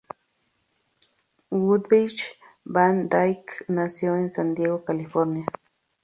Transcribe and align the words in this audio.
Woodbridge 1.51 2.31
Van 2.65 3.07
Dyke 3.07 3.65
nació 3.67 4.15
en 4.15 4.31
San 4.31 4.55
Diego, 4.55 4.83
California. 4.83 5.45